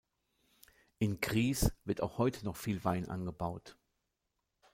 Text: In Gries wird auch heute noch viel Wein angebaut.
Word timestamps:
In 0.97 1.21
Gries 1.21 1.71
wird 1.85 2.01
auch 2.01 2.17
heute 2.17 2.43
noch 2.43 2.55
viel 2.57 2.83
Wein 2.83 3.07
angebaut. 3.07 3.77